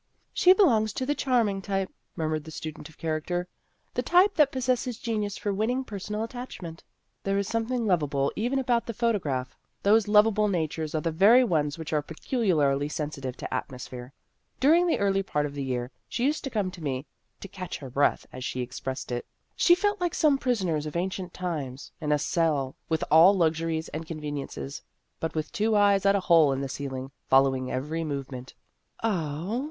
"She 0.33 0.53
belongs 0.53 0.93
to 0.93 1.05
the 1.05 1.13
charming 1.13 1.61
type," 1.61 1.91
murmured 2.15 2.45
the 2.45 2.49
student 2.49 2.89
of 2.89 2.97
character," 2.97 3.47
the 3.93 4.01
type 4.01 4.33
that 4.33 4.51
possesses 4.51 4.97
genius 4.97 5.37
for 5.37 5.53
winning 5.53 5.83
personal 5.83 6.23
attachment."" 6.23 6.83
There 7.23 7.37
is 7.37 7.47
something 7.47 7.85
lovable 7.85 8.31
even 8.35 8.57
about 8.57 8.87
the 8.87 8.95
photograph. 8.95 9.55
Those 9.83 10.07
lovable 10.07 10.47
natures 10.47 10.93
232 10.93 10.95
Vassar 10.97 11.11
Studies 11.11 11.13
are 11.13 11.13
the 11.13 11.31
very 11.31 11.43
ones 11.43 11.77
which 11.77 11.93
are 11.93 12.01
peculiarly 12.01 12.89
sensitive 12.89 13.37
to 13.37 13.53
atmosphere. 13.53 14.11
During 14.59 14.87
the 14.87 14.97
early 14.97 15.21
part 15.21 15.45
of 15.45 15.53
the 15.53 15.63
year, 15.63 15.91
she 16.09 16.25
used 16.25 16.43
to 16.45 16.49
come 16.49 16.71
to 16.71 16.81
me 16.81 17.05
to 17.39 17.47
'catch 17.47 17.77
her 17.77 17.91
breath,' 17.91 18.25
as 18.33 18.43
she 18.43 18.63
ex 18.63 18.79
pressed 18.79 19.11
it. 19.11 19.27
She 19.55 19.75
felt 19.75 20.01
like 20.01 20.15
some 20.15 20.39
prisoners 20.39 20.87
of 20.87 20.95
ancient 20.95 21.31
times 21.31 21.91
in 22.01 22.11
a 22.11 22.17
cell 22.17 22.75
with 22.89 23.03
all 23.11 23.35
lux 23.37 23.59
uries 23.59 23.87
and 23.93 24.07
conveniences, 24.07 24.81
but 25.19 25.35
with 25.35 25.51
two 25.51 25.75
eyes 25.75 26.07
at 26.07 26.15
a 26.15 26.21
hole 26.21 26.51
in 26.53 26.61
the 26.61 26.69
ceiling, 26.69 27.11
following 27.29 27.71
every 27.71 28.03
movement."" 28.03 28.55
Oh 29.03 29.59